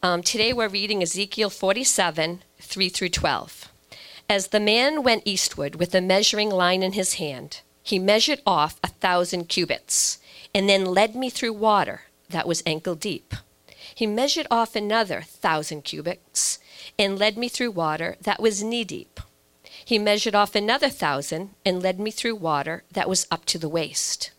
[0.00, 3.68] Um, today we're reading Ezekiel 47, 3 through 12.
[4.30, 8.78] As the man went eastward with a measuring line in his hand, he measured off
[8.84, 10.18] a thousand cubits,
[10.54, 13.34] and then led me through water that was ankle deep.
[13.92, 16.60] He measured off another thousand cubits,
[16.96, 19.18] and led me through water that was knee deep.
[19.84, 23.68] He measured off another thousand, and led me through water that was up to the
[23.68, 24.30] waist.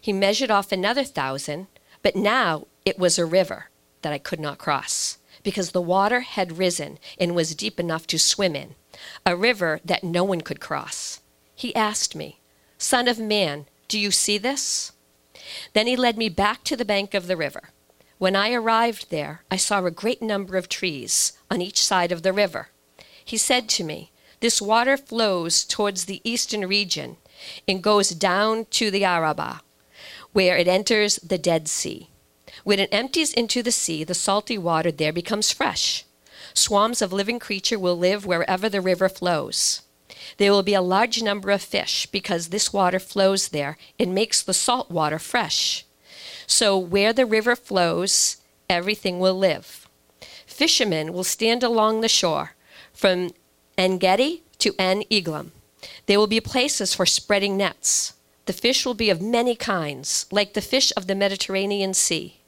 [0.00, 1.68] He measured off another thousand,
[2.02, 3.66] but now it was a river
[4.06, 8.20] that I could not cross, because the water had risen and was deep enough to
[8.20, 8.76] swim in,
[9.26, 11.22] a river that no one could cross.
[11.56, 12.38] He asked me,
[12.78, 14.92] Son of man, do you see this?
[15.72, 17.70] Then he led me back to the bank of the river.
[18.18, 22.22] When I arrived there, I saw a great number of trees on each side of
[22.22, 22.68] the river.
[23.24, 27.16] He said to me, This water flows towards the eastern region
[27.66, 29.62] and goes down to the Arabah,
[30.32, 32.08] where it enters the Dead Sea.
[32.66, 36.04] When it empties into the sea, the salty water there becomes fresh.
[36.52, 39.82] Swarms of living creature will live wherever the river flows.
[40.38, 44.42] There will be a large number of fish because this water flows there and makes
[44.42, 45.84] the salt water fresh.
[46.48, 49.88] So where the river flows, everything will live.
[50.44, 52.56] Fishermen will stand along the shore
[52.92, 53.30] from
[53.78, 55.52] En to En Eglaim.
[56.06, 58.14] There will be places for spreading nets.
[58.46, 62.40] The fish will be of many kinds, like the fish of the Mediterranean Sea.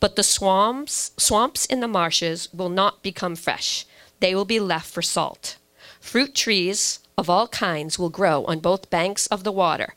[0.00, 3.84] But the swamps, swamps in the marshes will not become fresh.
[4.20, 5.56] They will be left for salt.
[6.00, 9.94] Fruit trees of all kinds will grow on both banks of the water,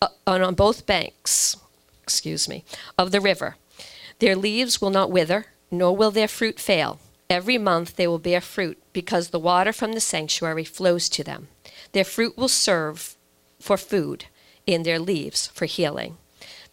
[0.00, 1.56] uh, on both banks,
[2.02, 2.64] excuse me,
[2.96, 3.56] of the river.
[4.18, 6.98] Their leaves will not wither, nor will their fruit fail.
[7.28, 11.48] Every month they will bear fruit, because the water from the sanctuary flows to them.
[11.92, 13.16] Their fruit will serve
[13.60, 14.26] for food,
[14.66, 16.16] and their leaves for healing.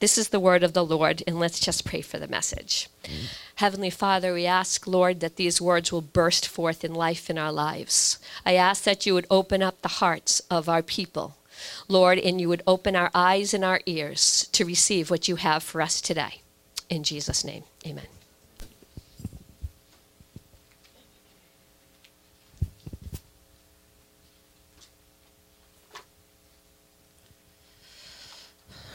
[0.01, 2.89] This is the word of the Lord, and let's just pray for the message.
[3.03, 3.25] Mm-hmm.
[3.57, 7.51] Heavenly Father, we ask, Lord, that these words will burst forth in life in our
[7.51, 8.17] lives.
[8.43, 11.37] I ask that you would open up the hearts of our people,
[11.87, 15.61] Lord, and you would open our eyes and our ears to receive what you have
[15.61, 16.41] for us today.
[16.89, 18.07] In Jesus' name, amen.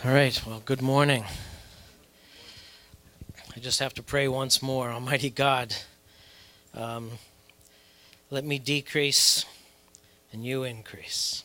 [0.07, 1.25] All right, well, good morning.
[3.57, 4.89] I just have to pray once more.
[4.89, 5.75] Almighty God,
[6.75, 7.11] um,
[8.31, 9.45] let me decrease
[10.33, 11.43] and you increase.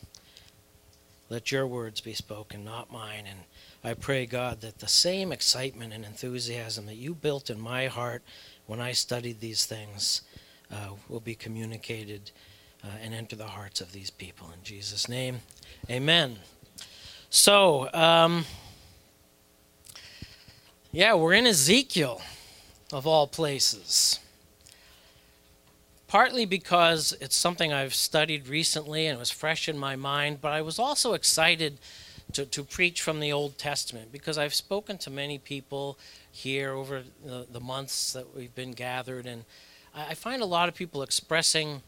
[1.27, 3.23] Let your words be spoken, not mine.
[3.27, 3.39] And
[3.83, 8.21] I pray, God, that the same excitement and enthusiasm that you built in my heart
[8.67, 10.21] when I studied these things
[10.71, 12.29] uh, will be communicated
[12.83, 14.51] uh, and enter the hearts of these people.
[14.55, 15.39] In Jesus' name,
[15.89, 16.37] amen.
[17.33, 18.43] So, um,
[20.91, 22.21] yeah, we're in Ezekiel,
[22.91, 24.19] of all places.
[26.09, 30.61] Partly because it's something I've studied recently and was fresh in my mind, but I
[30.61, 31.77] was also excited
[32.33, 35.97] to, to preach from the Old Testament because I've spoken to many people
[36.33, 39.45] here over the, the months that we've been gathered, and
[39.95, 41.81] I find a lot of people expressing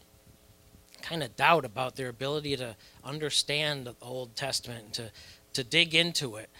[1.04, 2.74] kind of doubt about their ability to
[3.04, 5.10] understand the Old Testament, to
[5.54, 6.50] to dig into it.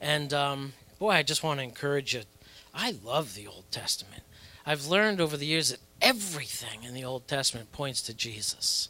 [0.00, 2.22] And um, boy, I just want to encourage you.
[2.74, 4.22] I love the Old Testament.
[4.66, 8.88] I've learned over the years that everything in the Old Testament points to Jesus.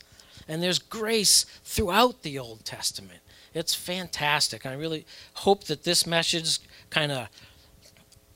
[0.49, 3.21] And there's grace throughout the Old Testament.
[3.55, 4.67] It's fantastic.
[4.67, 6.59] I really hope that this message
[6.91, 7.29] kind of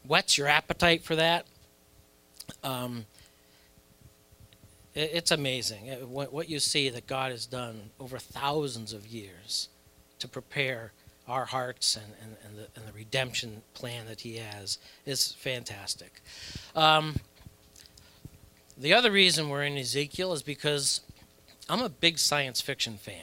[0.06, 1.46] whets your appetite for that.
[2.62, 3.06] Um,
[4.94, 9.68] it, it's amazing what, what you see that God has done over thousands of years
[10.18, 10.92] to prepare
[11.28, 16.22] our hearts and, and, and, the, and the redemption plan that He has is fantastic.
[16.74, 17.16] Um,
[18.76, 21.00] the other reason we're in Ezekiel is because
[21.68, 23.22] I'm a big science fiction fan.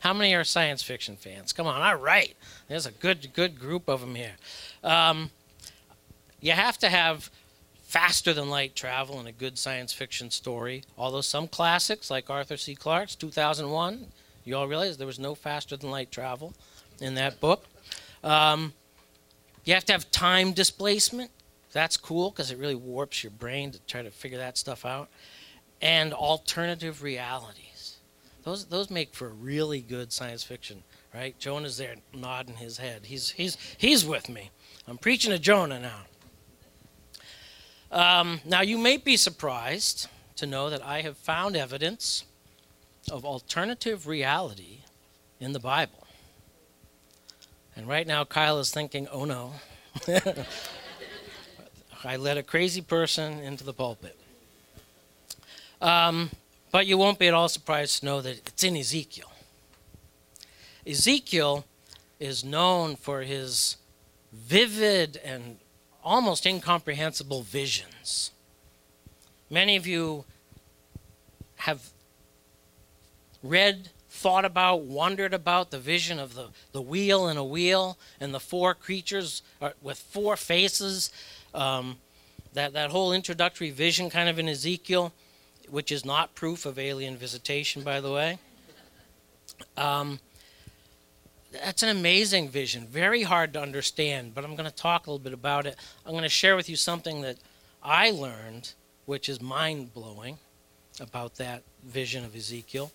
[0.00, 1.52] How many are science fiction fans?
[1.52, 2.36] Come on, all right.
[2.68, 4.36] There's a good good group of them here.
[4.84, 5.30] Um,
[6.40, 7.30] you have to have
[7.82, 10.84] faster than light travel in a good science fiction story.
[10.96, 12.74] Although some classics, like Arthur C.
[12.74, 14.06] Clarke's 2001,
[14.48, 16.54] you all realize there was no faster than light travel
[17.00, 17.66] in that book.
[18.24, 18.72] Um,
[19.64, 21.30] you have to have time displacement.
[21.72, 25.10] That's cool because it really warps your brain to try to figure that stuff out.
[25.82, 27.98] And alternative realities.
[28.42, 30.82] Those, those make for really good science fiction,
[31.14, 31.38] right?
[31.38, 33.02] Jonah's there nodding his head.
[33.04, 34.50] He's, he's, he's with me.
[34.88, 36.00] I'm preaching to Jonah now.
[37.90, 42.24] Um, now, you may be surprised to know that I have found evidence
[43.10, 44.78] of alternative reality
[45.40, 46.06] in the Bible.
[47.76, 49.52] And right now, Kyle is thinking, oh no.
[52.04, 54.18] I let a crazy person into the pulpit.
[55.80, 56.30] Um,
[56.70, 59.30] but you won't be at all surprised to know that it's in Ezekiel.
[60.86, 61.64] Ezekiel
[62.18, 63.76] is known for his
[64.32, 65.58] vivid and
[66.02, 68.32] almost incomprehensible visions.
[69.50, 70.24] Many of you
[71.56, 71.90] have
[73.42, 78.34] read, thought about, wondered about the vision of the, the wheel in a wheel and
[78.34, 81.10] the four creatures uh, with four faces.
[81.54, 81.98] Um,
[82.54, 85.12] that, that whole introductory vision, kind of in Ezekiel,
[85.68, 88.38] which is not proof of alien visitation, by the way.
[89.76, 90.20] Um,
[91.52, 95.22] that's an amazing vision, very hard to understand, but I'm going to talk a little
[95.22, 95.76] bit about it.
[96.04, 97.36] I'm going to share with you something that
[97.82, 98.72] I learned,
[99.06, 100.38] which is mind blowing
[101.00, 102.92] about that vision of Ezekiel.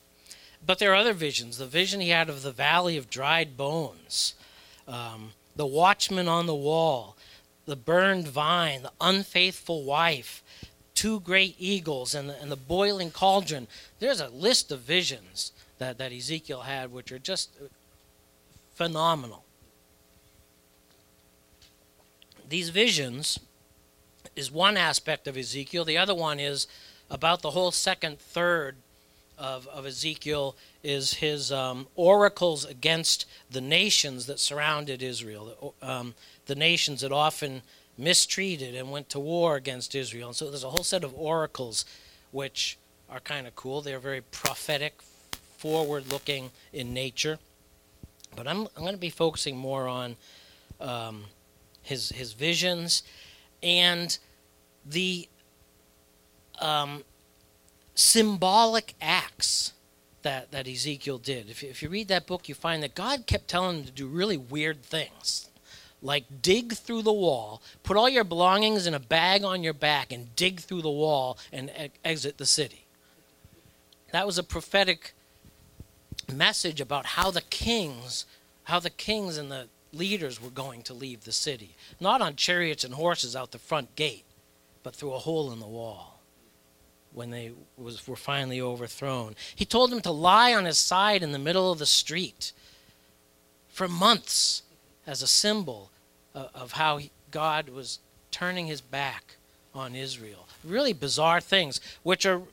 [0.65, 1.57] But there are other visions.
[1.57, 4.33] The vision he had of the valley of dried bones,
[4.87, 7.17] um, the watchman on the wall,
[7.65, 10.41] the burned vine, the unfaithful wife,
[10.95, 13.67] two great eagles, and the, and the boiling cauldron.
[13.99, 17.57] There's a list of visions that, that Ezekiel had, which are just
[18.73, 19.43] phenomenal.
[22.47, 23.39] These visions
[24.35, 25.85] is one aspect of Ezekiel.
[25.85, 26.67] The other one is
[27.09, 28.77] about the whole second third
[29.43, 36.55] of, of Ezekiel is his um, oracles against the nations that surrounded Israel, um, the
[36.55, 37.61] nations that often
[37.97, 40.29] mistreated and went to war against Israel.
[40.29, 41.83] And so there's a whole set of oracles
[42.31, 42.77] which
[43.09, 43.81] are kind of cool.
[43.81, 45.01] They're very prophetic,
[45.57, 47.37] forward looking in nature.
[48.37, 50.15] But I'm, I'm going to be focusing more on
[50.79, 51.25] um,
[51.81, 53.03] his, his visions
[53.61, 54.17] and
[54.85, 55.27] the
[56.59, 57.03] um,
[57.95, 59.73] symbolic acts
[60.23, 61.49] that, that Ezekiel did.
[61.49, 64.07] If if you read that book, you find that God kept telling him to do
[64.07, 65.49] really weird things.
[66.01, 70.11] Like dig through the wall, put all your belongings in a bag on your back,
[70.11, 71.71] and dig through the wall and
[72.03, 72.85] exit the city.
[74.11, 75.13] That was a prophetic
[76.31, 78.25] message about how the kings,
[78.65, 81.75] how the kings and the leaders were going to leave the city.
[81.99, 84.25] Not on chariots and horses out the front gate,
[84.83, 86.12] but through a hole in the wall
[87.13, 89.35] when they was, were finally overthrown.
[89.55, 92.51] He told them to lie on his side in the middle of the street
[93.69, 94.63] for months
[95.05, 95.91] as a symbol
[96.33, 97.99] of, of how he, God was
[98.31, 99.35] turning his back
[99.73, 100.47] on Israel.
[100.63, 102.43] Really bizarre things, which are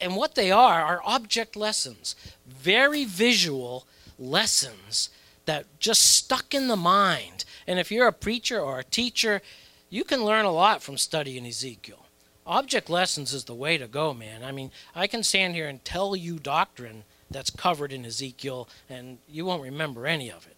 [0.00, 2.16] and what they are are object lessons,
[2.46, 3.86] very visual
[4.18, 5.10] lessons
[5.44, 7.44] that just stuck in the mind.
[7.66, 9.42] And if you're a preacher or a teacher,
[9.90, 12.06] you can learn a lot from studying Ezekiel.
[12.50, 14.42] Object lessons is the way to go, man.
[14.42, 19.18] I mean, I can stand here and tell you doctrine that's covered in Ezekiel, and
[19.28, 20.56] you won't remember any of it.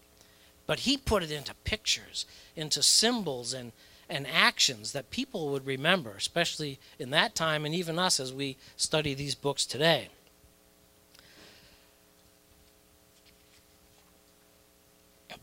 [0.65, 2.25] But he put it into pictures,
[2.55, 3.73] into symbols, and
[4.09, 8.57] and actions that people would remember, especially in that time and even us as we
[8.75, 10.09] study these books today.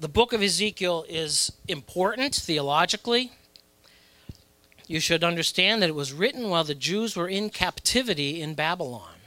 [0.00, 3.32] The book of Ezekiel is important theologically.
[4.90, 9.20] You should understand that it was written while the Jews were in captivity in Babylon.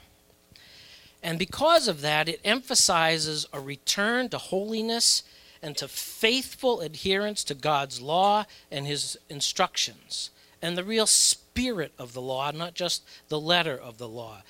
[1.24, 5.24] And because of that, it emphasizes a return to holiness
[5.62, 10.32] and to faithful adherence to God's law and his instructions
[10.62, 14.42] and the real spirit of the law, not just the letter of the law.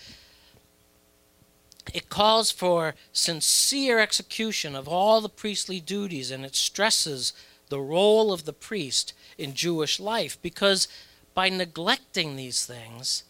[1.93, 7.34] It calls for sincere execution of all the priestly duties and it stresses
[7.70, 10.88] the role of the priest in Jewish life because
[11.34, 13.24] by neglecting these things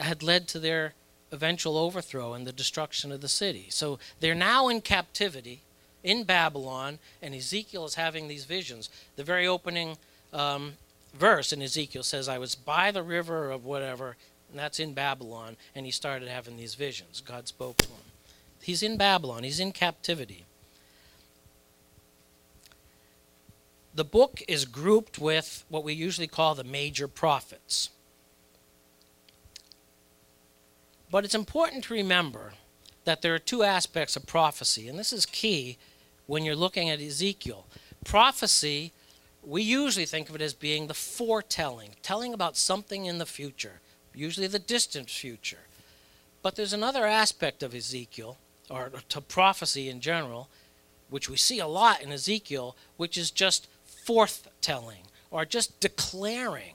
[0.00, 0.94] had led to their
[1.32, 3.66] eventual overthrow and the destruction of the city.
[3.70, 5.62] So they're now in captivity
[6.02, 8.90] in Babylon, and Ezekiel is having these visions.
[9.16, 9.96] The very opening
[10.32, 10.74] um,
[11.14, 14.16] verse in Ezekiel says, I was by the river of whatever,
[14.50, 17.22] and that's in Babylon, and he started having these visions.
[17.24, 17.96] God spoke to him.
[18.62, 20.44] He's in Babylon, he's in captivity.
[23.94, 27.90] The book is grouped with what we usually call the major prophets.
[31.10, 32.54] But it's important to remember
[33.04, 35.78] that there are two aspects of prophecy, and this is key
[36.26, 37.66] when you're looking at Ezekiel.
[38.04, 38.92] Prophecy,
[39.44, 43.80] we usually think of it as being the foretelling, telling about something in the future,
[44.12, 45.66] usually the distant future.
[46.42, 50.48] But there's another aspect of Ezekiel, or to prophecy in general,
[51.10, 53.68] which we see a lot in Ezekiel, which is just
[54.06, 56.74] forthtelling, or just declaring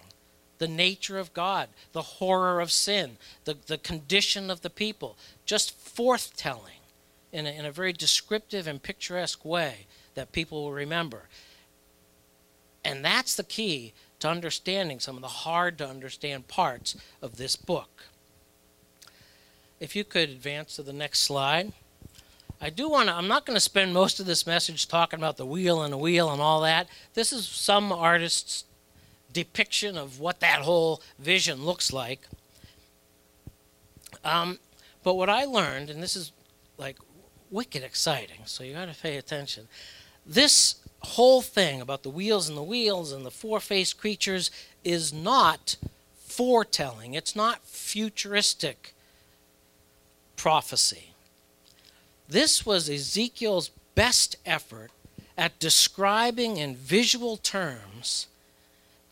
[0.58, 5.78] the nature of God, the horror of sin, the, the condition of the people, just
[5.78, 6.82] forthtelling
[7.32, 11.24] in a, in a very descriptive and picturesque way that people will remember.
[12.84, 17.56] And that's the key to understanding some of the hard to understand parts of this
[17.56, 18.06] book.
[19.80, 21.72] If you could advance to the next slide.
[22.62, 25.38] I do want to, I'm not going to spend most of this message talking about
[25.38, 26.88] the wheel and the wheel and all that.
[27.14, 28.66] This is some artist's
[29.32, 32.22] depiction of what that whole vision looks like.
[34.26, 34.60] Um,
[35.04, 36.34] but what I learned, and this is
[36.78, 36.98] like
[37.50, 39.68] wicked exciting, so you got to pay attention.
[40.26, 44.52] This whole thing about the wheels and the wheels and the four faced creatures
[44.84, 45.78] is not
[46.28, 48.94] foretelling, it's not futuristic
[50.36, 51.09] prophecy.
[52.30, 54.92] This was Ezekiel's best effort
[55.36, 58.28] at describing in visual terms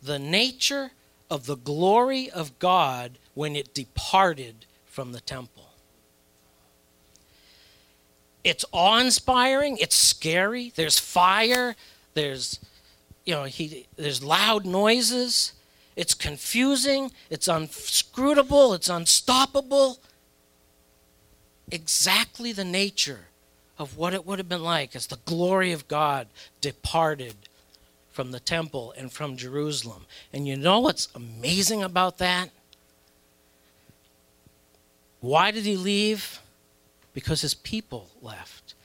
[0.01, 0.91] the nature
[1.29, 5.69] of the glory of God when it departed from the temple.
[8.43, 11.75] It's awe inspiring, it's scary, there's fire,
[12.13, 12.59] there's
[13.25, 15.53] you know, he there's loud noises,
[15.95, 19.99] it's confusing, it's unscrutable, it's unstoppable.
[21.71, 23.27] Exactly the nature
[23.77, 26.27] of what it would have been like as the glory of God
[26.61, 27.35] departed
[28.11, 30.05] from the temple and from Jerusalem.
[30.33, 32.49] And you know what's amazing about that?
[35.19, 36.39] Why did he leave?
[37.17, 38.75] because his people left.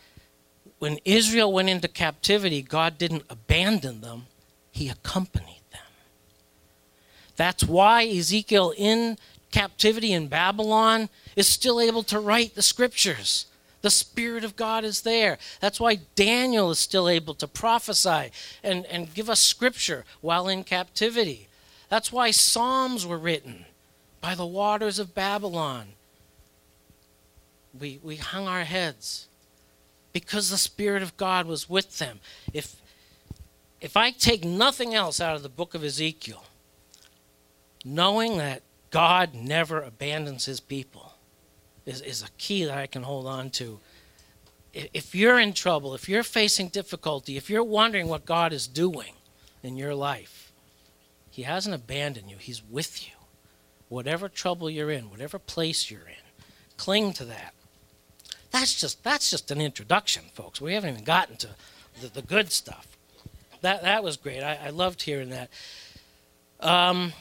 [0.79, 4.25] When Israel went into captivity, God didn't abandon them,
[4.71, 5.93] he accompanied them.
[7.37, 9.19] That's why Ezekiel in
[9.53, 13.47] captivity in Babylon is still able to write the scriptures.
[13.83, 15.39] The Spirit of God is there.
[15.61, 18.31] That's why Daniel is still able to prophesy
[18.63, 21.49] and, and give us scripture while in captivity.
[21.89, 23.67] That's why Psalms were written
[24.21, 25.89] by the waters of Babylon
[27.79, 29.29] we, we hung our heads
[30.13, 32.21] because the Spirit of God was with them.
[32.53, 32.77] If,
[33.81, 36.45] if I take nothing else out of the book of Ezekiel,
[37.85, 41.15] knowing that God never abandons his people
[41.87, 43.81] is, is a key that I can hold on to.
[44.73, 49.15] If you're in trouble, if you're facing difficulty, if you're wondering what God is doing
[49.63, 50.53] in your life,
[51.31, 53.15] he hasn't abandoned you, he's with you.
[53.89, 56.45] Whatever trouble you're in, whatever place you're in,
[56.77, 57.55] cling to that.
[58.51, 60.61] That's just that's just an introduction, folks.
[60.61, 61.49] We haven't even gotten to
[62.01, 62.87] the, the good stuff.
[63.63, 64.43] That that was great.
[64.43, 65.51] I, I loved hearing that.
[66.61, 67.13] Um,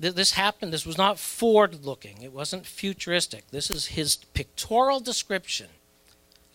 [0.00, 0.72] th- this happened.
[0.72, 2.22] This was not forward-looking.
[2.22, 3.50] It wasn't futuristic.
[3.50, 5.68] This is his pictorial description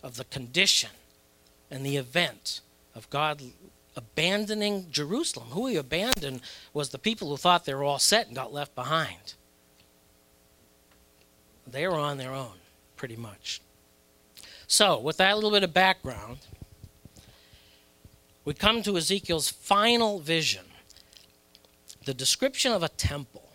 [0.02, 0.90] of the condition
[1.70, 2.60] and the event
[2.94, 3.42] of God
[3.96, 5.48] abandoning Jerusalem.
[5.50, 6.40] Who he abandoned
[6.72, 9.34] was the people who thought they were all set and got left behind.
[11.66, 12.58] They were on their own
[12.96, 13.60] pretty much.
[14.66, 16.38] So, with that little bit of background,
[18.44, 20.64] we come to Ezekiel's final vision
[22.04, 23.48] the description of a temple.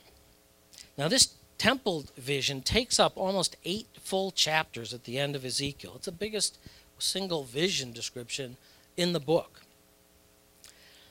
[0.97, 5.93] Now, this temple vision takes up almost eight full chapters at the end of Ezekiel.
[5.95, 6.57] It's the biggest
[6.97, 8.57] single vision description
[8.97, 9.61] in the book.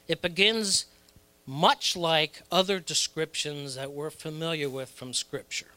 [0.06, 0.86] It begins
[1.46, 5.72] much like other descriptions that we're familiar with from Scripture.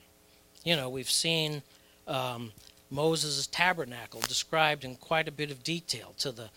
[0.64, 1.64] You know, we've seen
[2.08, 2.52] um,
[2.90, 6.50] Moses' tabernacle described in quite a bit of detail to the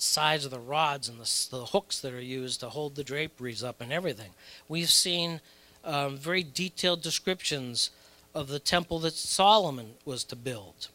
[0.00, 3.62] size of the rods and the, the, hooks that are used to hold the draperies
[3.62, 4.30] up and everything.
[4.68, 5.40] We've seen
[5.84, 7.90] um, very detailed descriptions
[8.34, 10.88] of the temple that Solomon was to build.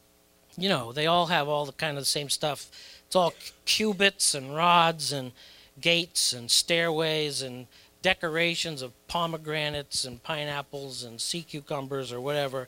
[0.58, 2.72] You know, they all have all the kind of the same stuff.
[3.06, 3.34] It's all
[3.66, 5.32] cubits and rods and
[5.80, 7.68] gates and stairways and
[8.02, 12.68] decorations of pomegranates and pineapples and sea cucumbers or whatever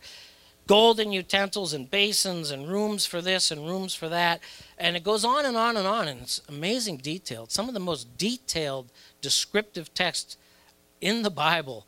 [0.67, 4.41] golden utensils and basins and rooms for this and rooms for that.
[4.77, 6.07] And it goes on and on and on.
[6.07, 7.47] And it's amazing detail.
[7.47, 10.37] Some of the most detailed descriptive text
[11.01, 11.87] in the Bible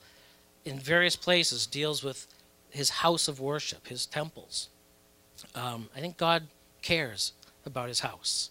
[0.66, 2.28] in various places deals with
[2.70, 4.70] his house of worship, his temples.
[5.54, 6.44] Um, I think God
[6.82, 7.34] cares
[7.66, 8.50] about his house.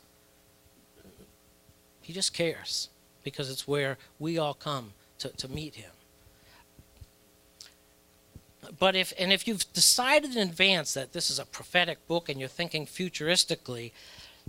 [2.03, 2.89] He just cares
[3.23, 5.91] because it's where we all come to, to meet him
[8.79, 12.41] but if and if you've decided in advance that this is a prophetic book and
[12.41, 13.93] you're thinking futuristically,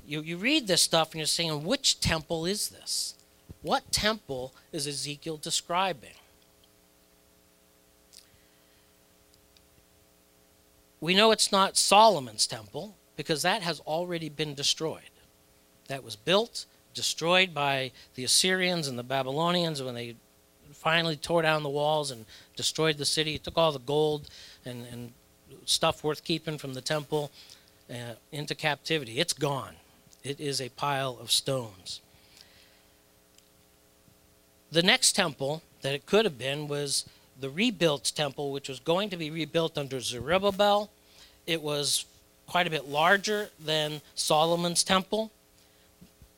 [0.05, 3.15] you, you read this stuff and you're saying, which temple is this?
[3.61, 6.11] What temple is Ezekiel describing?
[11.01, 15.11] We know it's not Solomon's temple because that has already been destroyed.
[15.87, 20.15] That was built, destroyed by the Assyrians and the Babylonians when they
[20.79, 23.37] finally tore down the walls and destroyed the city.
[23.37, 24.29] Took all the gold
[24.65, 25.11] and, and
[25.65, 27.31] stuff worth keeping from the temple
[27.89, 29.19] uh, into captivity.
[29.19, 29.75] It's gone.
[30.23, 32.01] It is a pile of stones.
[34.71, 37.05] The next temple that it could have been was
[37.39, 40.89] the rebuilt temple, which was going to be rebuilt under Zerubbabel.
[41.47, 42.05] It was
[42.47, 45.31] quite a bit larger than Solomon's temple,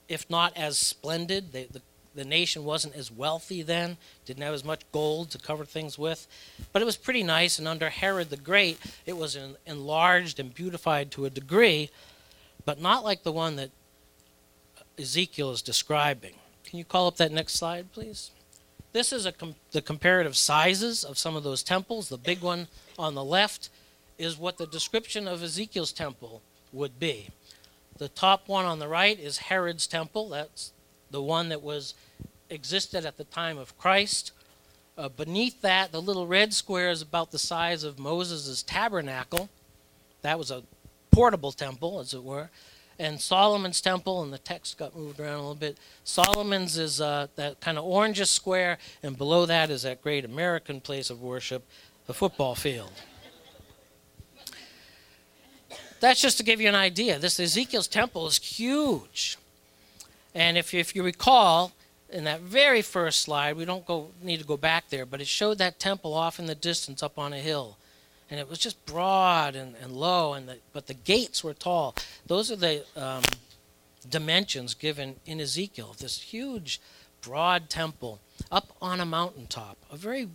[0.07, 1.51] if not as splendid.
[1.51, 1.81] They, the,
[2.13, 6.27] the nation wasn't as wealthy then, didn't have as much gold to cover things with,
[6.73, 7.57] but it was pretty nice.
[7.57, 11.89] And under Herod the Great, it was enlarged and beautified to a degree,
[12.65, 13.71] but not like the one that
[14.99, 16.33] Ezekiel is describing.
[16.65, 18.31] Can you call up that next slide, please?
[18.93, 22.09] This is com- the comparative sizes of some of those temples.
[22.09, 22.67] The big one
[22.99, 23.69] on the left
[24.17, 26.41] is what the description of Ezekiel's temple
[26.73, 27.29] would be.
[27.97, 30.29] The top one on the right is Herod's temple.
[30.29, 30.73] That's
[31.11, 31.93] the one that was
[32.49, 34.31] existed at the time of Christ.
[34.97, 39.49] Uh, beneath that, the little red square is about the size of Moses' tabernacle.
[40.21, 40.63] That was a
[41.11, 42.49] portable temple, as it were
[43.01, 45.79] and Solomon's temple, and the text got moved around a little bit.
[46.03, 50.79] Solomon's is uh, that kind of orangish square, and below that is that great American
[50.79, 51.65] place of worship,
[52.05, 52.91] the football field.
[55.99, 57.17] That's just to give you an idea.
[57.17, 59.39] This Ezekiel's temple is huge.
[60.33, 61.73] And if if you recall,
[62.09, 65.27] in that very first slide, we don't go, need to go back there, but it
[65.27, 67.77] showed that temple off in the distance up on a hill
[68.31, 71.93] and it was just broad and, and low, and the, but the gates were tall.
[72.25, 73.23] Those are the um,
[74.09, 75.95] dimensions given in Ezekiel.
[75.99, 76.79] This huge,
[77.21, 80.29] broad temple up on a mountaintop, a very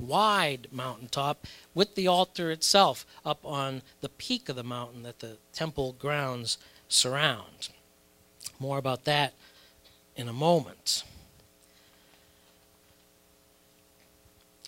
[0.00, 5.36] wide mountaintop, with the altar itself up on the peak of the mountain that the
[5.52, 6.56] temple grounds
[6.88, 7.68] surround.
[8.58, 9.32] More about that
[10.16, 11.04] in a moment.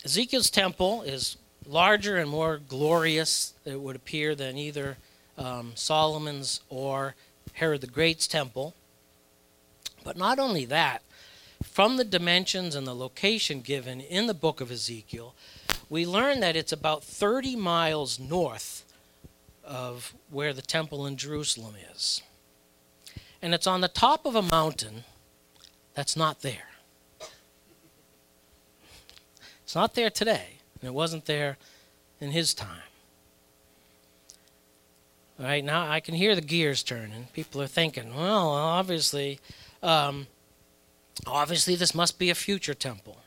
[0.04, 4.96] Ezekiel's temple is larger and more glorious, it would appear, than either
[5.36, 7.14] um, Solomon's or
[7.54, 8.74] Herod the Great's temple.
[10.04, 11.02] But not only that,
[11.64, 15.34] from the dimensions and the location given in the book of Ezekiel,
[15.88, 18.84] we learn that it's about 30 miles north
[19.64, 22.22] of where the temple in Jerusalem is.
[23.42, 25.04] And it's on the top of a mountain
[25.94, 26.68] that's not there.
[29.64, 30.58] It's not there today.
[30.80, 31.56] And it wasn't there
[32.20, 32.82] in his time.
[35.38, 37.28] All right, now I can hear the gears turning.
[37.34, 39.38] People are thinking, well, obviously,
[39.82, 40.26] um,
[41.26, 43.18] obviously this must be a future temple.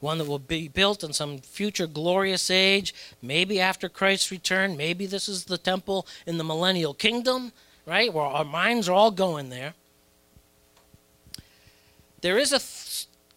[0.00, 4.76] One that will be built in some future glorious age, maybe after Christ's return.
[4.76, 7.52] Maybe this is the temple in the millennial kingdom,
[7.86, 8.12] right?
[8.12, 9.74] Where our minds are all going there.
[12.20, 12.60] There is a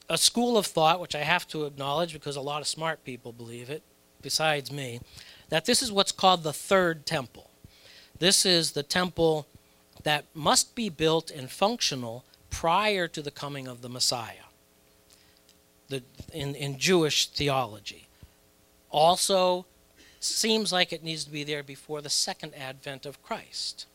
[0.09, 3.31] a school of thought, which I have to acknowledge because a lot of smart people
[3.31, 3.83] believe it,
[4.21, 5.01] besides me,
[5.49, 7.49] that this is what's called the third temple.
[8.19, 9.47] This is the temple
[10.03, 14.47] that must be built and functional prior to the coming of the Messiah
[15.89, 18.07] the, in, in Jewish theology.
[18.89, 19.65] Also,
[20.19, 23.85] seems like it needs to be there before the second advent of Christ.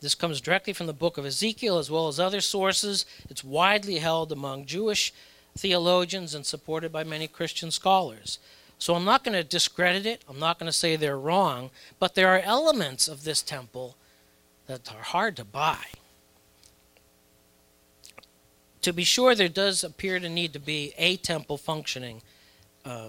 [0.00, 3.06] This comes directly from the book of Ezekiel as well as other sources.
[3.30, 5.12] It's widely held among Jewish
[5.56, 8.38] theologians and supported by many Christian scholars.
[8.78, 10.22] So I'm not going to discredit it.
[10.28, 13.96] I'm not going to say they're wrong, but there are elements of this temple
[14.66, 15.84] that are hard to buy.
[18.82, 22.22] To be sure, there does appear to need to be a temple functioning
[22.84, 23.08] uh,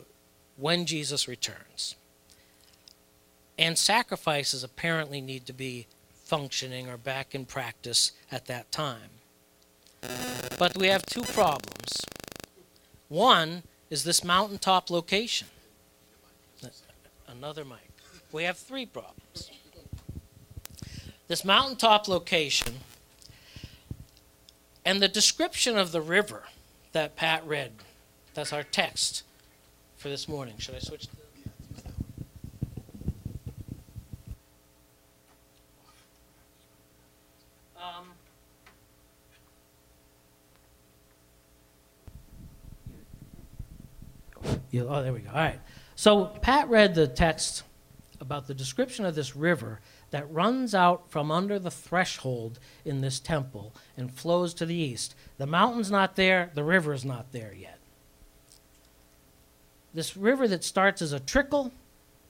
[0.56, 1.96] when Jesus returns.
[3.60, 5.88] And sacrifices apparently need to be
[6.28, 9.10] functioning or back in practice at that time.
[10.60, 12.06] But we have two problems.
[13.08, 15.48] One is this mountaintop location.
[17.28, 17.92] Another mic.
[18.32, 19.52] We have three problems.
[21.28, 22.76] This mountaintop location
[24.86, 26.44] and the description of the river
[26.94, 27.72] that Pat read.
[28.34, 29.24] That's our text
[29.98, 30.56] for this morning.
[30.58, 31.08] Should I switch?
[44.78, 45.30] You, oh, there we go.
[45.30, 45.60] All right.
[45.96, 47.64] So Pat read the text
[48.22, 49.80] about the description of this river
[50.12, 55.16] that runs out from under the threshold in this temple and flows to the east.
[55.40, 57.80] The mountain's not there, the river is not there yet.
[59.96, 61.72] This river that starts as a trickle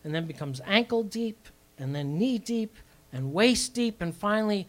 [0.05, 2.77] and then becomes ankle deep and then knee deep
[3.11, 4.67] and waist deep and finally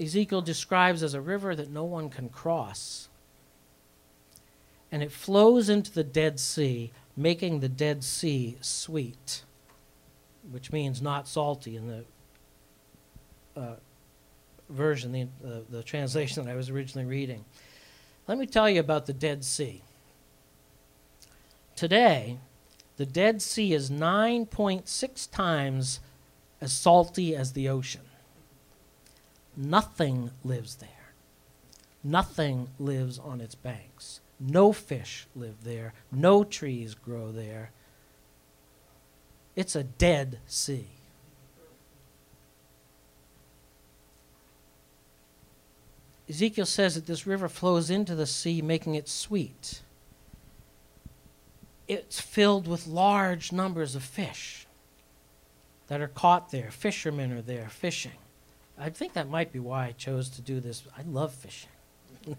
[0.00, 3.08] Ezekiel describes as a river that no one can cross
[4.96, 9.42] and it flows into the Dead Sea, making the Dead Sea sweet,
[10.50, 13.76] which means not salty in the uh,
[14.70, 17.44] version, the, uh, the translation that I was originally reading.
[18.26, 19.82] Let me tell you about the Dead Sea.
[21.74, 22.38] Today,
[22.96, 26.00] the Dead Sea is 9.6 times
[26.58, 28.00] as salty as the ocean.
[29.54, 30.88] Nothing lives there.
[32.02, 34.20] Nothing lives on its banks.
[34.38, 35.94] No fish live there.
[36.12, 37.70] No trees grow there.
[39.54, 40.88] It's a dead sea.
[46.28, 49.82] Ezekiel says that this river flows into the sea, making it sweet.
[51.86, 54.66] It's filled with large numbers of fish
[55.86, 56.70] that are caught there.
[56.70, 58.18] Fishermen are there fishing.
[58.76, 60.82] I think that might be why I chose to do this.
[60.98, 61.70] I love fishing.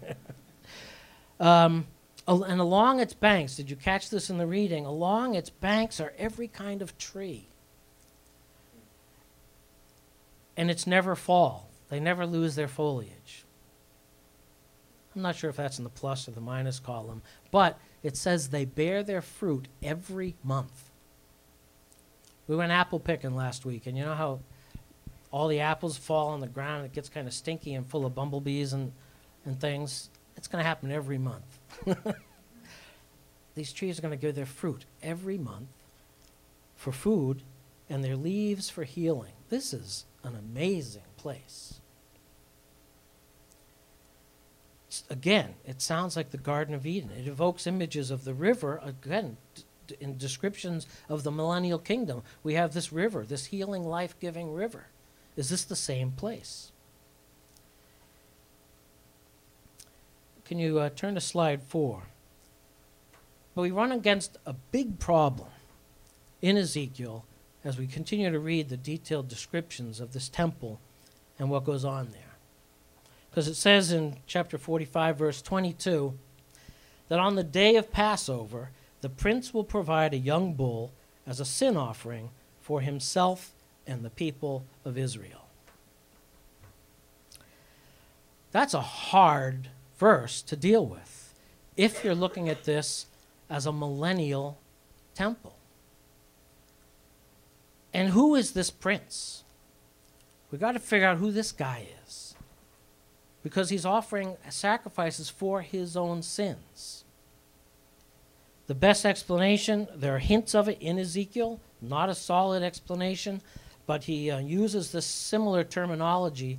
[1.40, 1.86] um,
[2.26, 4.84] and along its banks, did you catch this in the reading?
[4.84, 7.48] Along its banks are every kind of tree.
[10.56, 13.44] And it's never fall, they never lose their foliage.
[15.14, 18.48] I'm not sure if that's in the plus or the minus column, but it says
[18.48, 20.90] they bear their fruit every month.
[22.46, 24.40] We went apple picking last week, and you know how
[25.30, 28.06] all the apples fall on the ground and it gets kind of stinky and full
[28.06, 28.92] of bumblebees and,
[29.44, 30.08] and things?
[30.38, 31.58] It's going to happen every month.
[33.54, 35.68] These trees are going to give their fruit every month
[36.76, 37.42] for food
[37.90, 39.32] and their leaves for healing.
[39.50, 41.80] This is an amazing place
[45.10, 47.10] again, it sounds like the Garden of Eden.
[47.10, 49.36] It evokes images of the river, again,
[50.00, 52.22] in descriptions of the millennial kingdom.
[52.42, 54.86] We have this river, this healing, life giving river.
[55.36, 56.72] Is this the same place?
[60.48, 62.04] Can you uh, turn to slide four?
[63.54, 65.50] But we run against a big problem
[66.40, 67.26] in Ezekiel
[67.62, 70.80] as we continue to read the detailed descriptions of this temple
[71.38, 72.36] and what goes on there.
[73.28, 76.18] Because it says in chapter 45, verse 22,
[77.08, 78.70] that on the day of Passover,
[79.02, 80.92] the prince will provide a young bull
[81.26, 82.30] as a sin offering
[82.62, 83.52] for himself
[83.86, 85.44] and the people of Israel.
[88.50, 91.34] That's a hard verse to deal with
[91.76, 93.06] if you're looking at this
[93.50, 94.58] as a millennial
[95.14, 95.56] temple.
[97.92, 99.44] And who is this prince?
[100.50, 102.34] We've got to figure out who this guy is
[103.42, 107.04] because he's offering sacrifices for his own sins.
[108.66, 113.40] The best explanation, there are hints of it in Ezekiel, not a solid explanation,
[113.86, 116.58] but he uh, uses this similar terminology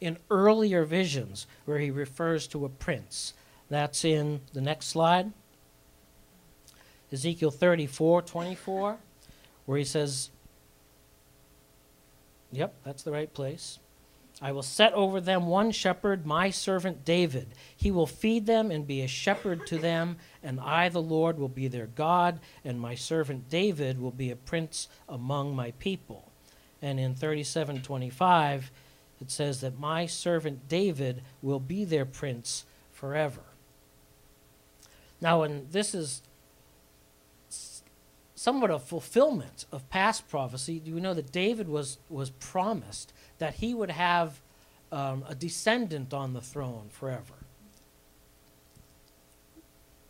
[0.00, 3.34] in earlier visions where he refers to a prince.
[3.68, 5.32] That's in the next slide.
[7.12, 8.96] Ezekiel 34 24,
[9.66, 10.30] where he says,
[12.52, 13.78] Yep, that's the right place.
[14.42, 17.48] I will set over them one shepherd, my servant David.
[17.76, 21.48] He will feed them and be a shepherd to them, and I, the Lord, will
[21.48, 26.32] be their God, and my servant David will be a prince among my people.
[26.80, 28.70] And in 3725,
[29.20, 33.42] it says that my servant David will be their prince forever.
[35.20, 36.22] Now, and this is
[38.34, 40.80] somewhat a fulfillment of past prophecy.
[40.80, 44.40] Do you know that David was, was promised that he would have
[44.90, 47.34] um, a descendant on the throne forever,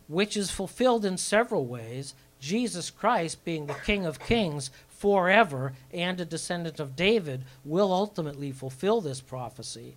[0.07, 2.15] which is fulfilled in several ways.
[2.39, 8.51] Jesus Christ, being the King of Kings forever and a descendant of David, will ultimately
[8.51, 9.95] fulfill this prophecy.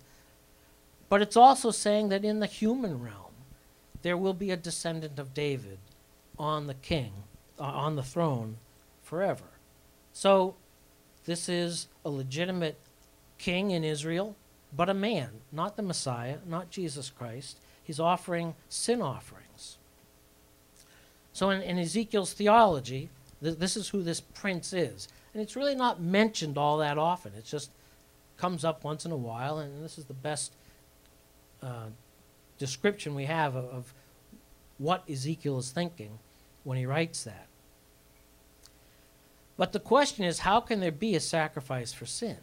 [1.09, 3.33] But it's also saying that in the human realm,
[4.01, 5.77] there will be a descendant of David
[6.39, 7.11] on the king,
[7.59, 8.57] uh, on the throne
[9.03, 9.45] forever.
[10.11, 10.55] So,
[11.25, 12.79] this is a legitimate
[13.37, 14.35] king in Israel,
[14.75, 17.59] but a man, not the Messiah, not Jesus Christ.
[17.83, 19.77] He's offering sin offerings.
[21.31, 23.09] So in, in Ezekiel's theology,
[23.45, 25.07] th- this is who this prince is.
[25.33, 27.33] And it's really not mentioned all that often.
[27.37, 27.71] It just
[28.37, 30.53] comes up once in a while, and this is the best
[31.61, 31.87] uh,
[32.57, 33.93] description we have of, of
[34.77, 36.19] what Ezekiel is thinking
[36.63, 37.47] when he writes that.
[39.57, 42.37] But the question is how can there be a sacrifice for sin?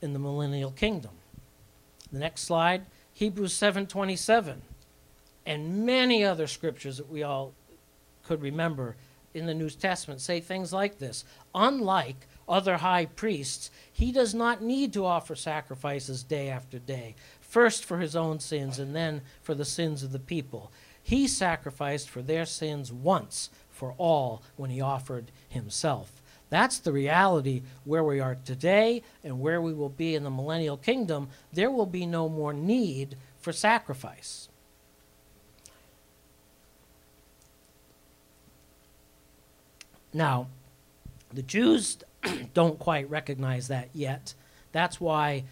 [0.00, 1.12] in the millennial kingdom.
[2.12, 4.62] The next slide, Hebrews 7:27,
[5.44, 7.52] and many other scriptures that we all
[8.22, 8.96] could remember
[9.38, 11.24] in the New Testament say things like this.
[11.54, 17.84] Unlike other high priests, he does not need to offer sacrifices day after day, first
[17.84, 20.72] for his own sins and then for the sins of the people.
[21.02, 26.22] He sacrificed for their sins once for all when he offered himself.
[26.50, 30.76] That's the reality where we are today and where we will be in the millennial
[30.76, 31.28] kingdom.
[31.52, 34.47] There will be no more need for sacrifice.
[40.12, 40.48] Now,
[41.32, 41.98] the Jews
[42.54, 44.34] don't quite recognize that yet.
[44.72, 45.44] That's why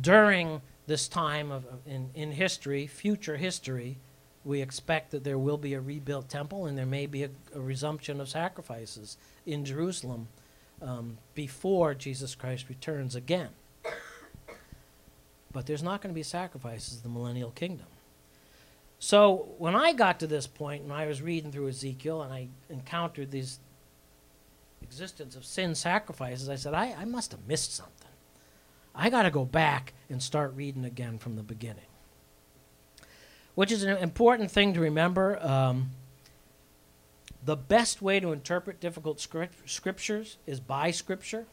[0.00, 3.98] during this time of, in, in history, future history,
[4.44, 7.60] we expect that there will be a rebuilt temple and there may be a, a
[7.60, 10.28] resumption of sacrifices in Jerusalem
[10.80, 13.50] um, before Jesus Christ returns again.
[15.52, 17.86] But there's not going to be sacrifices in the millennial kingdom.
[18.98, 22.48] So when I got to this point and I was reading through Ezekiel and I
[22.68, 23.60] encountered these
[24.82, 27.94] existence of sin sacrifices, I said, I, I must have missed something.
[28.94, 31.84] I got to go back and start reading again from the beginning.
[33.54, 35.38] Which is an important thing to remember.
[35.40, 35.90] Um,
[37.44, 41.46] the best way to interpret difficult script, scriptures is by scripture.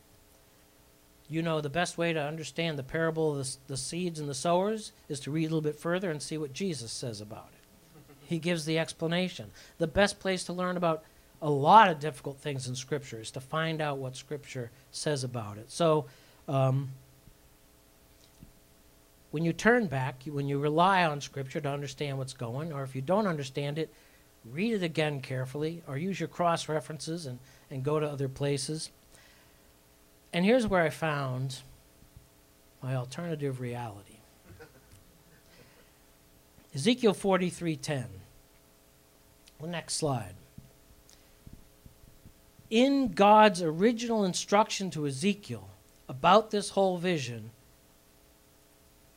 [1.27, 4.35] You know, the best way to understand the parable of the, the seeds and the
[4.35, 8.05] sowers is to read a little bit further and see what Jesus says about it.
[8.27, 9.51] He gives the explanation.
[9.77, 11.03] The best place to learn about
[11.41, 15.57] a lot of difficult things in Scripture is to find out what Scripture says about
[15.57, 15.71] it.
[15.71, 16.05] So,
[16.47, 16.89] um,
[19.31, 22.95] when you turn back, when you rely on Scripture to understand what's going, or if
[22.95, 23.93] you don't understand it,
[24.49, 28.91] read it again carefully, or use your cross references and, and go to other places.
[30.35, 31.61] And here's where I found
[32.83, 34.17] my alternative reality.
[36.75, 38.07] Ezekiel 43:10.
[39.61, 40.35] The next slide.
[42.69, 45.69] In God's original instruction to Ezekiel
[46.09, 47.51] about this whole vision,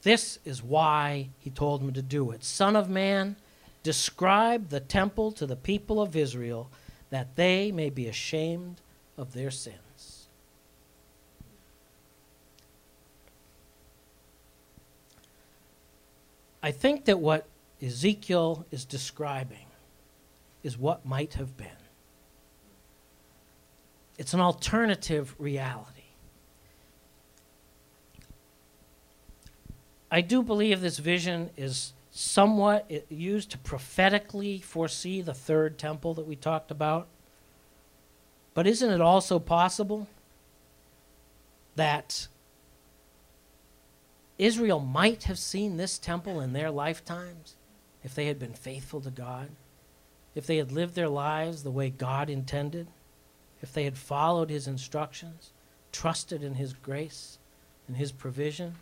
[0.03, 2.45] this is why he told him to do it.
[2.45, 3.35] Son of man,
[3.83, 6.71] describe the temple to the people of Israel
[7.11, 8.81] that they may be ashamed
[9.17, 9.88] of their sins.
[16.63, 17.47] I think that what
[17.81, 19.67] Ezekiel is describing
[20.63, 21.69] is what might have been.
[24.19, 26.03] It's an alternative reality.
[30.11, 36.27] I do believe this vision is somewhat used to prophetically foresee the third temple that
[36.27, 37.07] we talked about.
[38.55, 40.09] But isn't it also possible
[41.77, 42.27] that
[44.39, 47.57] Israel might have seen this temple in their lifetimes
[48.05, 49.51] if they had been faithful to God,
[50.35, 52.87] if they had lived their lives the way God intended,
[53.61, 55.51] if they had followed His instructions,
[55.91, 57.39] trusted in His grace
[57.89, 58.77] and His provision?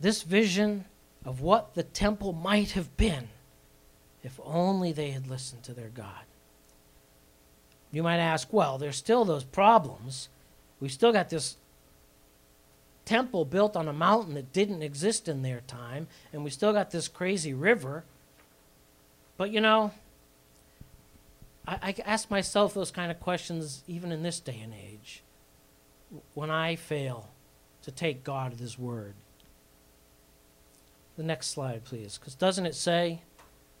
[0.00, 0.86] This vision
[1.24, 3.28] of what the temple might have been
[4.22, 6.24] if only they had listened to their God.
[7.92, 10.28] You might ask, well, there's still those problems.
[10.80, 11.56] We've still got this
[13.06, 16.90] temple built on a mountain that didn't exist in their time, and we still got
[16.90, 18.04] this crazy river.
[19.38, 19.92] But you know,
[21.66, 25.22] I, I ask myself those kind of questions even in this day and age
[26.34, 27.30] when I fail
[27.82, 29.14] to take God at His word.
[31.16, 32.18] The next slide, please.
[32.18, 33.22] Because doesn't it say,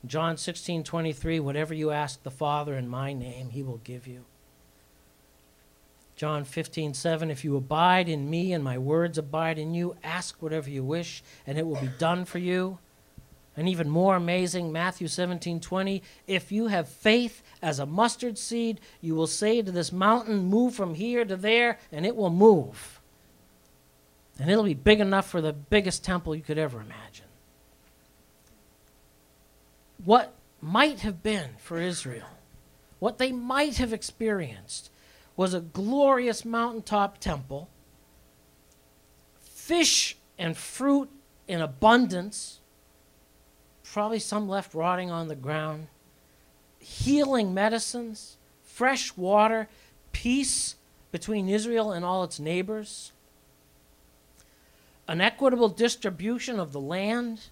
[0.06, 4.24] John 16 23, whatever you ask the Father in my name, He will give you?
[6.16, 10.40] John 15, 7, if you abide in me and my words abide in you, ask
[10.40, 12.78] whatever you wish, and it will be done for you.
[13.54, 18.80] And even more amazing, Matthew 17, 20, if you have faith as a mustard seed,
[19.02, 23.00] you will say to this mountain, move from here to there, and it will move.
[24.38, 27.26] And it'll be big enough for the biggest temple you could ever imagine.
[30.04, 32.28] What might have been for Israel,
[32.98, 34.90] what they might have experienced,
[35.36, 37.68] was a glorious mountaintop temple,
[39.38, 41.10] fish and fruit
[41.46, 42.60] in abundance,
[43.82, 45.88] probably some left rotting on the ground,
[46.78, 49.68] healing medicines, fresh water,
[50.12, 50.76] peace
[51.12, 53.12] between Israel and all its neighbors,
[55.08, 57.48] an equitable distribution of the land,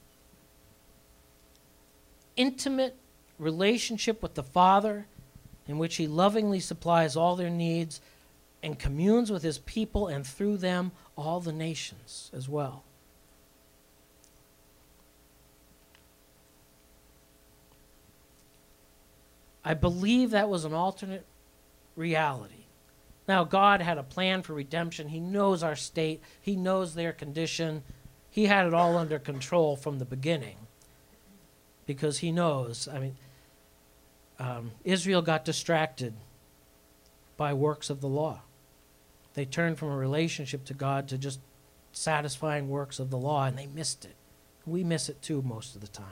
[2.37, 2.97] intimate
[3.39, 5.07] relationship with the Father
[5.67, 8.01] in which he lovingly supplies all their needs
[8.63, 12.85] and communes with his people and through them all the nations as well.
[19.65, 21.25] I believe that was an alternate
[21.97, 22.67] reality.
[23.27, 25.09] Now, God had a plan for redemption.
[25.09, 27.83] He knows our state, He knows their condition.
[28.31, 30.57] He had it all under control from the beginning
[31.87, 32.89] because He knows.
[32.93, 33.17] I mean,
[34.39, 36.15] um, Israel got distracted
[37.37, 38.41] by works of the law.
[39.35, 41.41] They turned from a relationship to God to just
[41.93, 44.15] satisfying works of the law, and they missed it.
[44.67, 46.07] We miss it too most of the time.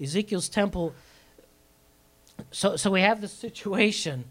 [0.00, 0.94] Ezekiel's temple
[2.50, 4.24] so, so we have this situation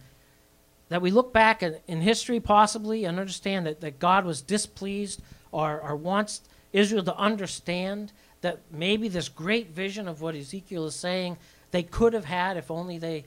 [0.89, 5.21] that we look back at, in history possibly and understand that, that God was displeased
[5.51, 6.41] or, or wants
[6.73, 11.37] Israel to understand that maybe this great vision of what Ezekiel is saying
[11.71, 13.25] they could have had if only they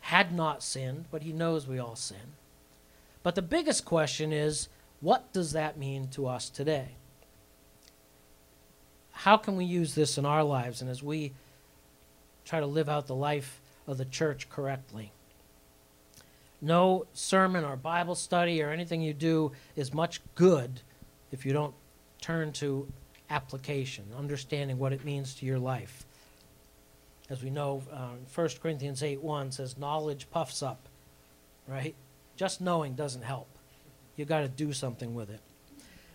[0.00, 2.34] had not sinned, but he knows we all sin.
[3.22, 4.68] But the biggest question is
[5.00, 6.96] what does that mean to us today?
[9.12, 11.32] How can we use this in our lives and as we
[12.44, 15.12] try to live out the life of the church correctly?
[16.60, 20.80] No sermon or Bible study or anything you do is much good
[21.32, 21.74] if you don't
[22.20, 22.88] turn to
[23.30, 26.06] application, understanding what it means to your life.
[27.30, 30.88] As we know, uh, 1 Corinthians 8 1 says, Knowledge puffs up,
[31.66, 31.94] right?
[32.36, 33.48] Just knowing doesn't help.
[34.16, 35.40] You got to do something with it.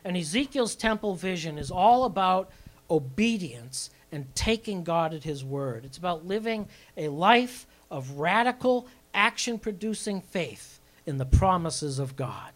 [0.03, 2.51] And Ezekiel's temple vision is all about
[2.89, 5.85] obedience and taking God at His word.
[5.85, 12.51] It's about living a life of radical, action producing faith in the promises of God.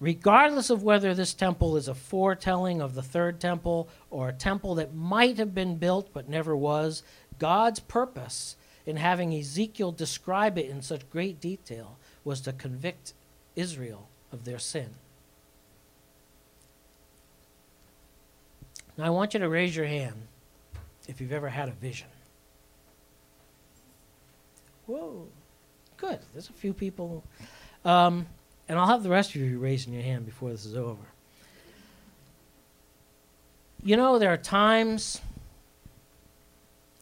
[0.00, 4.76] Regardless of whether this temple is a foretelling of the third temple or a temple
[4.76, 7.02] that might have been built but never was,
[7.38, 8.56] God's purpose
[8.86, 13.12] in having Ezekiel describe it in such great detail was to convict
[13.56, 14.90] Israel of their sin.
[18.96, 20.14] Now, I want you to raise your hand
[21.06, 22.08] if you've ever had a vision.
[24.86, 25.26] Whoa,
[25.96, 26.18] good.
[26.32, 27.22] There's a few people.
[27.84, 28.26] Um,
[28.68, 31.02] and I'll have the rest of you raising your hand before this is over.
[33.82, 35.20] You know, there are times,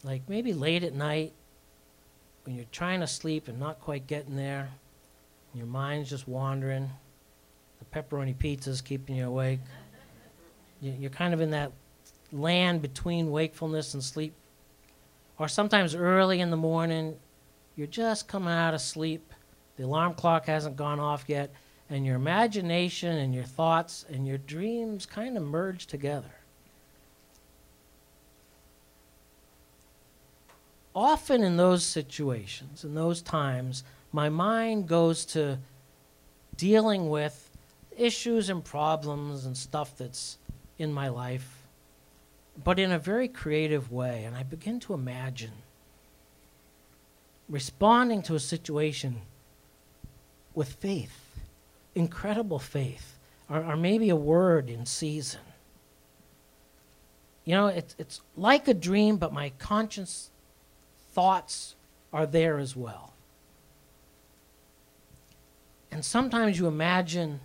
[0.03, 1.33] like maybe late at night,
[2.45, 4.69] when you're trying to sleep and not quite getting there,
[5.51, 6.89] and your mind's just wandering,
[7.79, 9.59] the pepperoni pizza's keeping you awake.
[10.81, 11.71] You're kind of in that
[12.31, 14.33] land between wakefulness and sleep.
[15.39, 17.17] Or sometimes early in the morning,
[17.75, 19.26] you're just coming out of sleep.
[19.77, 21.51] The alarm clock hasn't gone off yet,
[21.89, 26.31] and your imagination and your thoughts and your dreams kind of merge together.
[30.95, 35.59] Often in those situations, in those times, my mind goes to
[36.55, 37.51] dealing with
[37.95, 40.37] issues and problems and stuff that's
[40.79, 41.57] in my life
[42.63, 44.23] but in a very creative way.
[44.23, 45.51] And I begin to imagine
[47.47, 49.21] responding to a situation
[50.57, 51.37] with faith,
[51.93, 55.41] incredible faith, or, or maybe a word in season.
[57.45, 60.31] You know, it's, it's like a dream, but my conscious
[61.11, 61.75] thoughts
[62.11, 63.13] are there as well.
[65.91, 67.39] And sometimes you imagine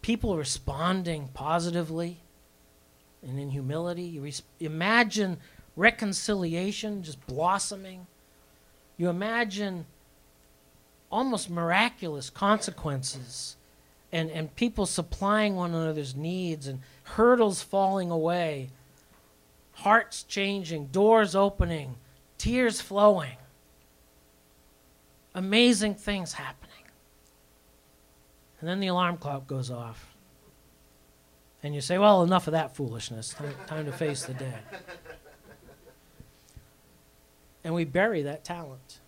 [0.00, 2.20] people responding positively
[3.22, 4.02] and in humility.
[4.04, 5.36] You res- imagine
[5.76, 8.06] reconciliation just blossoming.
[8.96, 9.84] You imagine
[11.10, 13.56] almost miraculous consequences
[14.12, 18.70] and, and people supplying one another's needs and hurdles falling away,
[19.72, 21.96] hearts changing, doors opening,
[22.38, 23.36] tears flowing,
[25.34, 26.70] amazing things happening.
[28.60, 30.14] And then the alarm clock goes off
[31.64, 33.30] and you say, well, enough of that foolishness.
[33.30, 34.58] Time, time to face the day.
[37.64, 39.00] And we bury that talent.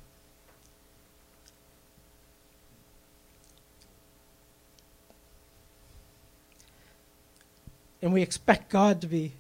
[8.03, 9.33] And we expect God to be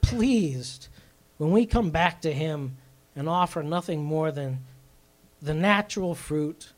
[0.00, 0.88] pleased
[1.38, 2.76] when we come back to Him
[3.16, 4.60] and offer nothing more than
[5.42, 6.72] the natural fruit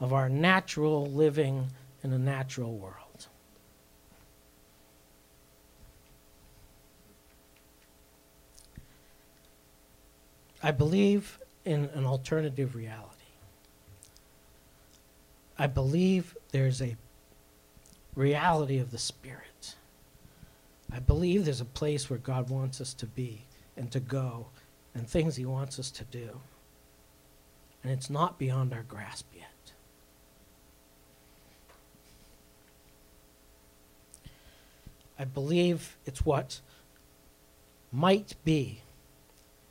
[0.00, 1.68] of our natural living
[2.02, 3.26] in a natural world.
[10.62, 13.12] I believe in an alternative reality.
[15.58, 16.96] I believe there's a
[18.14, 19.55] reality of the Spirit.
[20.92, 24.46] I believe there's a place where God wants us to be and to go
[24.94, 26.40] and things He wants us to do.
[27.82, 29.46] And it's not beyond our grasp yet.
[35.18, 36.60] I believe it's what
[37.92, 38.80] might be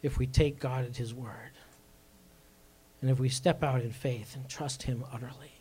[0.01, 1.51] if we take God at His word.
[3.01, 5.53] And if we step out in faith and trust Him utterly,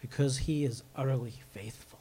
[0.00, 1.93] because He is utterly faithful.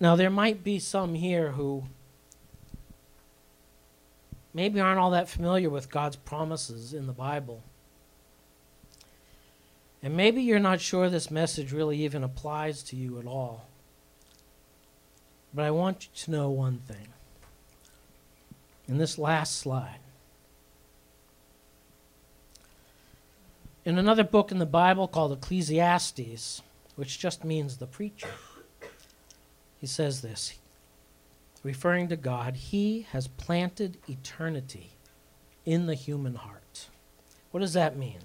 [0.00, 1.84] Now, there might be some here who
[4.52, 7.62] maybe aren't all that familiar with God's promises in the Bible.
[10.02, 13.66] And maybe you're not sure this message really even applies to you at all.
[15.54, 17.08] But I want you to know one thing
[18.86, 20.00] in this last slide.
[23.84, 26.62] In another book in the Bible called Ecclesiastes,
[26.96, 28.28] which just means the preacher,
[29.84, 30.54] he says this,
[31.62, 34.92] referring to God, He has planted eternity
[35.66, 36.88] in the human heart.
[37.50, 38.20] What does that mean?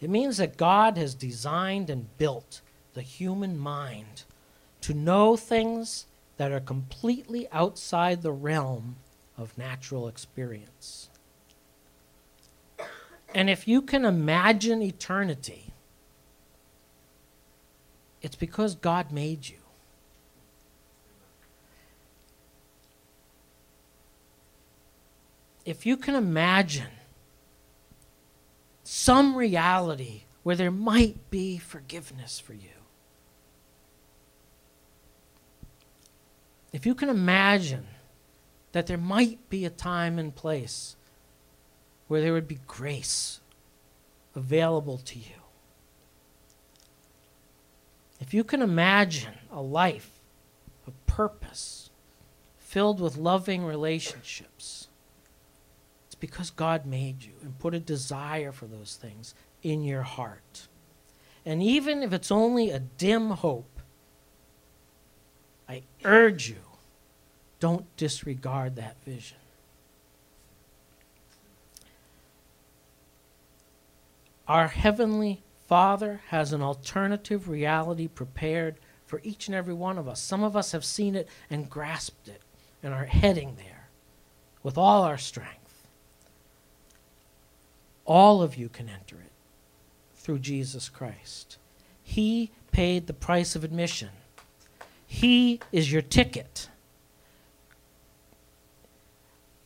[0.00, 2.60] It means that God has designed and built
[2.94, 4.24] the human mind
[4.80, 6.06] to know things
[6.38, 8.96] that are completely outside the realm
[9.38, 11.08] of natural experience.
[13.32, 15.65] And if you can imagine eternity,
[18.26, 19.58] it's because God made you.
[25.64, 26.90] If you can imagine
[28.82, 32.80] some reality where there might be forgiveness for you,
[36.72, 37.86] if you can imagine
[38.72, 40.96] that there might be a time and place
[42.08, 43.38] where there would be grace
[44.34, 45.45] available to you,
[48.26, 50.18] if you can imagine a life
[50.86, 51.90] of purpose
[52.58, 54.88] filled with loving relationships,
[56.06, 60.66] it's because God made you and put a desire for those things in your heart.
[61.44, 63.80] And even if it's only a dim hope,
[65.68, 66.56] I urge you,
[67.60, 69.38] don't disregard that vision.
[74.48, 80.20] Our Heavenly Father has an alternative reality prepared for each and every one of us.
[80.20, 82.42] Some of us have seen it and grasped it
[82.82, 83.88] and are heading there
[84.62, 85.86] with all our strength.
[88.04, 89.32] All of you can enter it
[90.14, 91.58] through Jesus Christ.
[92.02, 94.10] He paid the price of admission.
[95.06, 96.68] He is your ticket.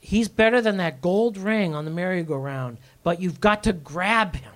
[0.00, 4.52] He's better than that gold ring on the merry-go-round, but you've got to grab him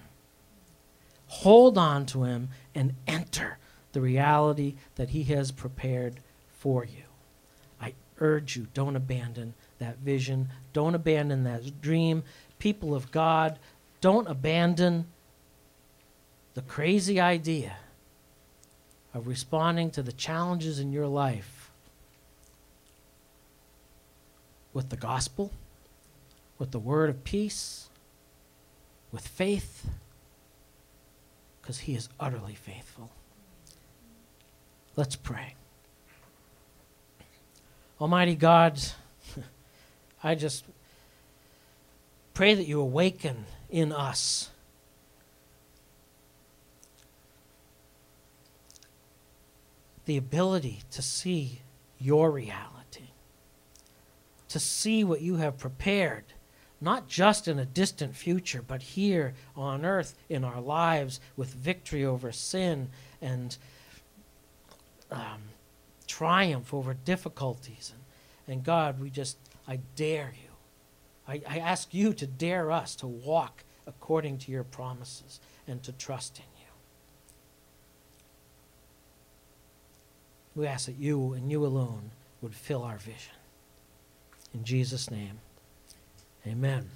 [1.35, 3.59] hold on to him and enter
[3.93, 6.21] the reality that he has prepared
[6.59, 7.05] for you.
[7.81, 10.49] I urge you, don't abandon that vision.
[10.73, 12.23] Don't abandon that dream.
[12.59, 13.59] People of God,
[14.01, 15.07] don't abandon
[16.55, 17.77] the crazy idea
[19.13, 21.71] of responding to the challenges in your life
[24.73, 25.53] with the gospel,
[26.59, 27.89] with the word of peace,
[29.13, 29.87] with faith
[31.65, 33.11] because he is utterly faithful.
[34.97, 35.55] Let's pray.
[37.99, 38.79] Almighty God,
[40.23, 40.67] I just
[42.35, 44.51] pray that you awaken in us
[50.05, 51.63] the ability to see
[51.99, 53.09] your reality,
[54.49, 56.25] to see what you have prepared
[56.81, 62.05] not just in a distant future, but here on earth in our lives with victory
[62.05, 62.89] over sin
[63.23, 63.57] and
[65.11, 65.43] um,
[66.07, 67.93] triumph over difficulties.
[67.95, 70.51] And, and God, we just, I dare you.
[71.27, 75.93] I, I ask you to dare us to walk according to your promises and to
[75.93, 76.65] trust in you.
[80.55, 82.11] We ask that you and you alone
[82.43, 83.33] would fill our vision.
[84.53, 85.41] In Jesus' name.
[86.47, 86.91] Amen.